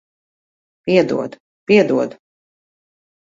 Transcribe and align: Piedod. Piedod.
Piedod. 0.85 1.31
Piedod. 1.67 2.11